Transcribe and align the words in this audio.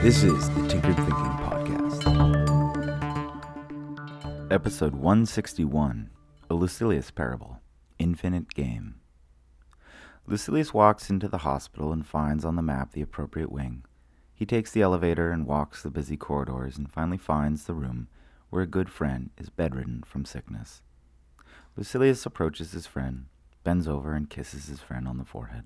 This 0.00 0.22
is 0.22 0.48
the 0.50 0.68
Tinkered 0.68 0.94
Thinking 0.94 1.12
Podcast. 1.42 2.04
Episode 4.48 4.94
161 4.94 6.10
A 6.48 6.54
Lucilius 6.54 7.10
Parable 7.10 7.60
Infinite 7.98 8.54
Game. 8.54 9.00
Lucilius 10.24 10.72
walks 10.72 11.10
into 11.10 11.26
the 11.26 11.38
hospital 11.38 11.92
and 11.92 12.06
finds 12.06 12.44
on 12.44 12.54
the 12.54 12.62
map 12.62 12.92
the 12.92 13.02
appropriate 13.02 13.50
wing. 13.50 13.84
He 14.32 14.46
takes 14.46 14.70
the 14.70 14.82
elevator 14.82 15.32
and 15.32 15.48
walks 15.48 15.82
the 15.82 15.90
busy 15.90 16.16
corridors 16.16 16.78
and 16.78 16.88
finally 16.88 17.18
finds 17.18 17.64
the 17.64 17.74
room 17.74 18.06
where 18.50 18.62
a 18.62 18.68
good 18.68 18.88
friend 18.88 19.30
is 19.36 19.50
bedridden 19.50 20.04
from 20.06 20.24
sickness. 20.24 20.80
Lucilius 21.76 22.24
approaches 22.24 22.70
his 22.70 22.86
friend, 22.86 23.26
bends 23.64 23.88
over, 23.88 24.14
and 24.14 24.30
kisses 24.30 24.66
his 24.66 24.78
friend 24.80 25.08
on 25.08 25.18
the 25.18 25.24
forehead. 25.24 25.64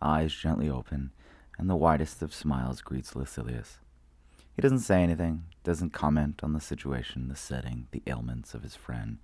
Eyes 0.00 0.32
gently 0.32 0.70
open, 0.70 1.10
and 1.58 1.68
the 1.68 1.76
widest 1.76 2.22
of 2.22 2.32
smiles 2.32 2.80
greets 2.80 3.16
Lucilius. 3.16 3.78
He 4.54 4.62
doesn't 4.62 4.80
say 4.80 5.02
anything, 5.02 5.44
doesn't 5.64 5.92
comment 5.92 6.40
on 6.42 6.52
the 6.52 6.60
situation, 6.60 7.28
the 7.28 7.36
setting, 7.36 7.88
the 7.90 8.02
ailments 8.06 8.54
of 8.54 8.62
his 8.62 8.74
friend, 8.74 9.18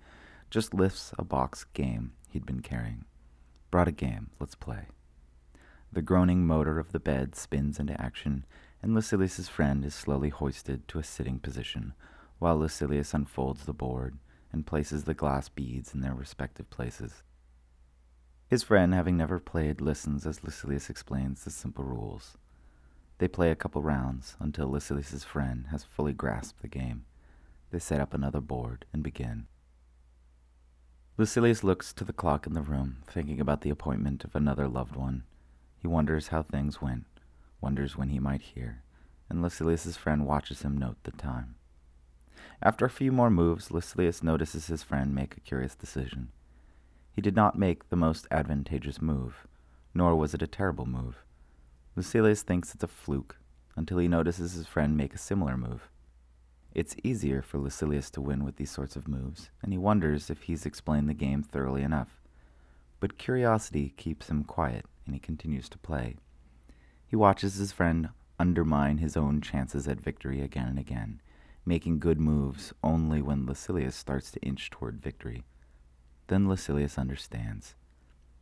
just 0.49 0.73
lifts 0.73 1.13
a 1.17 1.23
box 1.23 1.65
game 1.73 2.13
he'd 2.29 2.45
been 2.45 2.61
carrying. 2.61 3.05
Brought 3.71 3.87
a 3.87 3.91
game, 3.91 4.29
let's 4.39 4.55
play. 4.55 4.87
The 5.91 6.01
groaning 6.01 6.45
motor 6.45 6.79
of 6.79 6.91
the 6.91 6.99
bed 6.99 7.35
spins 7.35 7.79
into 7.79 7.99
action, 7.99 8.45
and 8.81 8.93
Lucilius's 8.93 9.49
friend 9.49 9.83
is 9.85 9.95
slowly 9.95 10.29
hoisted 10.29 10.87
to 10.89 10.99
a 10.99 11.03
sitting 11.03 11.39
position, 11.39 11.93
while 12.39 12.57
Lucilius 12.57 13.13
unfolds 13.13 13.65
the 13.65 13.73
board 13.73 14.17
and 14.51 14.65
places 14.65 15.03
the 15.03 15.13
glass 15.13 15.49
beads 15.49 15.93
in 15.93 16.01
their 16.01 16.13
respective 16.13 16.69
places. 16.69 17.23
His 18.47 18.61
friend, 18.63 18.93
having 18.93 19.17
never 19.17 19.39
played, 19.39 19.81
listens 19.81 20.27
as 20.27 20.43
Lucilius 20.43 20.89
explains 20.89 21.43
the 21.43 21.49
simple 21.49 21.83
rules. 21.83 22.37
They 23.17 23.27
play 23.27 23.49
a 23.49 23.55
couple 23.55 23.81
rounds 23.81 24.35
until 24.39 24.67
Lucilius's 24.67 25.23
friend 25.23 25.67
has 25.71 25.83
fully 25.83 26.13
grasped 26.13 26.61
the 26.61 26.67
game. 26.67 27.05
They 27.71 27.79
set 27.79 27.99
up 27.99 28.13
another 28.13 28.41
board 28.41 28.85
and 28.93 29.01
begin. 29.01 29.47
Lucilius 31.17 31.63
looks 31.63 31.91
to 31.93 32.03
the 32.03 32.13
clock 32.13 32.45
in 32.45 32.53
the 32.53 32.61
room, 32.61 32.97
thinking 33.07 33.39
about 33.39 33.61
the 33.61 33.69
appointment 33.69 34.23
of 34.23 34.35
another 34.35 34.67
loved 34.67 34.95
one. 34.95 35.23
He 35.77 35.87
wonders 35.87 36.27
how 36.27 36.43
things 36.43 36.81
went, 36.81 37.05
wonders 37.61 37.97
when 37.97 38.09
he 38.09 38.19
might 38.19 38.41
hear, 38.41 38.83
and 39.29 39.41
Lucilius's 39.41 39.97
friend 39.97 40.25
watches 40.27 40.61
him 40.61 40.77
note 40.77 40.97
the 41.03 41.11
time. 41.11 41.55
After 42.61 42.85
a 42.85 42.89
few 42.89 43.11
more 43.11 43.29
moves, 43.29 43.71
Lucilius 43.71 44.21
notices 44.21 44.67
his 44.67 44.83
friend 44.83 45.15
make 45.15 45.35
a 45.35 45.39
curious 45.39 45.73
decision. 45.73 46.29
He 47.15 47.21
did 47.21 47.35
not 47.35 47.57
make 47.57 47.87
the 47.87 47.95
most 47.95 48.27
advantageous 48.29 49.01
move, 49.01 49.47
nor 49.93 50.17
was 50.17 50.33
it 50.33 50.41
a 50.41 50.47
terrible 50.47 50.85
move. 50.85 51.23
Lucilius 51.95 52.43
thinks 52.43 52.75
it's 52.75 52.83
a 52.83 52.89
fluke 52.89 53.37
until 53.77 53.99
he 53.99 54.09
notices 54.09 54.51
his 54.51 54.67
friend 54.67 54.97
make 54.97 55.13
a 55.13 55.17
similar 55.17 55.55
move. 55.55 55.89
It's 56.73 56.97
easier 57.05 57.41
for 57.41 57.57
Lucilius 57.57 58.09
to 58.11 58.21
win 58.21 58.43
with 58.43 58.57
these 58.57 58.69
sorts 58.69 58.97
of 58.97 59.07
moves, 59.07 59.49
and 59.63 59.71
he 59.71 59.77
wonders 59.77 60.29
if 60.29 60.43
he's 60.43 60.65
explained 60.65 61.07
the 61.07 61.13
game 61.13 61.41
thoroughly 61.41 61.83
enough. 61.83 62.21
But 62.99 63.17
curiosity 63.17 63.93
keeps 63.95 64.29
him 64.29 64.43
quiet, 64.43 64.85
and 65.05 65.15
he 65.15 65.19
continues 65.19 65.69
to 65.69 65.77
play. 65.77 66.17
He 67.07 67.15
watches 67.15 67.55
his 67.55 67.71
friend 67.71 68.09
undermine 68.37 68.97
his 68.97 69.15
own 69.15 69.39
chances 69.39 69.87
at 69.87 70.01
victory 70.01 70.41
again 70.41 70.67
and 70.67 70.79
again, 70.79 71.21
making 71.65 71.99
good 71.99 72.19
moves 72.19 72.73
only 72.83 73.21
when 73.21 73.45
Lucilius 73.45 73.95
starts 73.95 74.31
to 74.31 74.41
inch 74.41 74.69
toward 74.69 75.01
victory. 75.01 75.45
Then 76.27 76.47
Lucilius 76.47 76.97
understands. 76.97 77.75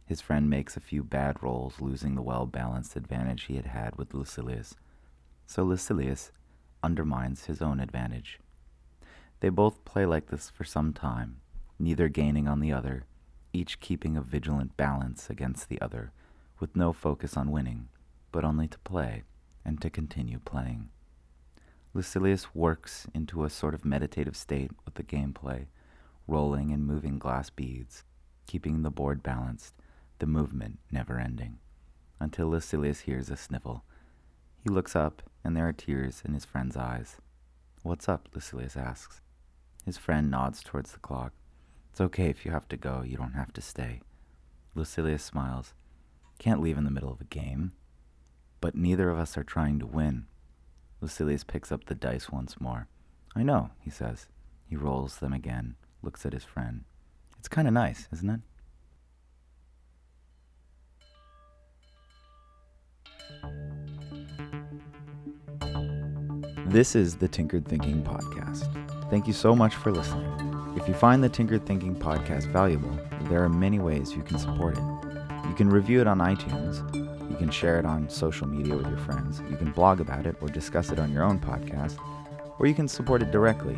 His 0.06 0.22
friend 0.22 0.50
makes 0.50 0.76
a 0.76 0.82
few 0.82 1.04
bad 1.04 1.42
rolls, 1.42 1.82
losing 1.82 2.16
the 2.16 2.22
well 2.22 2.46
balanced 2.46 2.96
advantage 2.96 3.44
he 3.44 3.56
had 3.56 3.68
had 3.68 3.96
with 3.96 4.14
Lucilius. 4.14 4.76
So 5.46 5.64
Lucilius 5.64 6.32
undermines 6.82 7.46
his 7.46 7.62
own 7.62 7.80
advantage. 7.80 8.40
They 9.40 9.50
both 9.50 9.84
play 9.86 10.06
like 10.06 10.28
this 10.28 10.50
for 10.50 10.64
some 10.64 10.94
time, 10.94 11.38
neither 11.80 12.08
gaining 12.08 12.48
on 12.48 12.60
the 12.60 12.72
other, 12.72 13.06
each 13.52 13.80
keeping 13.80 14.16
a 14.16 14.22
vigilant 14.22 14.78
balance 14.78 15.30
against 15.30 15.70
the 15.70 15.82
other, 15.82 16.12
with 16.60 16.76
no 16.76 16.94
focus 16.94 17.36
on 17.36 17.52
winning, 17.52 17.90
but 18.32 18.46
only 18.46 18.68
to 18.68 18.80
play 18.80 19.24
and 19.66 19.82
to 19.82 19.90
continue 19.90 20.40
playing. 20.40 20.90
Lucilius 21.94 22.56
works 22.56 23.08
into 23.14 23.44
a 23.44 23.50
sort 23.50 23.74
of 23.74 23.86
meditative 23.86 24.36
state 24.36 24.72
with 24.86 24.96
the 24.96 25.04
gameplay 25.04 25.68
rolling 26.28 26.72
and 26.72 26.86
moving 26.86 27.20
glass 27.20 27.50
beads, 27.50 28.04
keeping 28.46 28.82
the 28.82 28.92
board 28.92 29.22
balanced, 29.24 29.74
the 30.20 30.26
movement 30.26 30.80
never 30.92 31.20
ending, 31.20 31.60
until 32.20 32.48
Lucilius 32.48 33.02
hears 33.02 33.30
a 33.30 33.38
sniffle. 33.38 33.84
He 34.62 34.70
looks 34.70 34.96
up, 34.96 35.22
and 35.44 35.56
there 35.56 35.68
are 35.68 35.74
tears 35.74 36.22
in 36.24 36.34
his 36.34 36.46
friend's 36.46 36.78
eyes. 36.78 37.18
What's 37.82 38.08
up? 38.08 38.30
Lucilius 38.34 38.78
asks. 38.78 39.20
His 39.86 39.98
friend 39.98 40.32
nods 40.32 40.64
towards 40.64 40.94
the 40.94 41.00
clock. 41.00 41.34
It's 41.92 42.00
okay 42.00 42.30
if 42.30 42.46
you 42.46 42.52
have 42.52 42.70
to 42.70 42.78
go, 42.78 43.04
you 43.06 43.18
don't 43.18 43.34
have 43.34 43.52
to 43.54 43.62
stay. 43.62 44.02
Lucilius 44.74 45.24
smiles. 45.24 45.74
Can't 46.40 46.62
leave 46.62 46.78
in 46.78 46.86
the 46.86 46.92
middle 46.92 47.12
of 47.12 47.20
a 47.22 47.26
game. 47.26 47.74
But 48.62 48.76
neither 48.76 49.10
of 49.10 49.20
us 49.20 49.38
are 49.38 49.44
trying 49.44 49.80
to 49.80 49.86
win. 49.86 50.26
Lucilius 51.02 51.44
picks 51.44 51.72
up 51.72 51.86
the 51.86 51.96
dice 51.96 52.30
once 52.30 52.62
more. 52.62 52.88
I 53.36 53.44
know, 53.44 53.72
he 53.82 53.90
says. 53.90 54.28
He 54.66 54.78
rolls 54.78 55.18
them 55.18 55.34
again 55.34 55.76
looks 56.04 56.26
at 56.26 56.34
his 56.34 56.44
friend. 56.44 56.84
It's 57.40 57.48
kind 57.48 57.68
of 57.68 57.74
nice, 57.74 58.08
isn't 58.14 58.30
it? 58.30 58.40
This 66.68 66.96
is 66.96 67.18
the 67.18 67.28
Tinkered 67.28 67.68
Thinking 67.68 68.04
Podcast. 68.04 68.68
Thank 69.10 69.28
you 69.28 69.34
so 69.34 69.56
much 69.56 69.76
for 69.76 69.92
listening. 69.92 70.26
If 70.76 70.88
you 70.88 70.94
find 70.96 71.24
the 71.24 71.30
Tinkered 71.30 71.66
Thinking 71.66 71.96
Podcast 71.96 72.52
valuable, 72.52 72.98
there 73.30 73.44
are 73.44 73.50
many 73.50 73.80
ways 73.80 74.14
you 74.16 74.24
can 74.24 74.40
support 74.40 74.76
it. 74.76 74.84
You 75.48 75.54
can 75.56 75.70
review 75.70 76.02
it 76.02 76.08
on 76.08 76.18
iTunes, 76.18 76.82
you 77.30 77.38
can 77.38 77.52
share 77.52 77.78
it 77.78 77.86
on 77.86 78.10
social 78.10 78.48
media 78.48 78.76
with 78.76 78.88
your 78.88 78.98
friends, 78.98 79.42
you 79.52 79.58
can 79.58 79.72
blog 79.72 80.02
about 80.02 80.26
it 80.26 80.36
or 80.42 80.48
discuss 80.48 80.92
it 80.92 80.98
on 80.98 81.12
your 81.12 81.24
own 81.24 81.38
podcast, 81.38 82.00
or 82.60 82.66
you 82.66 82.74
can 82.74 82.88
support 82.88 83.22
it 83.22 83.30
directly 83.30 83.78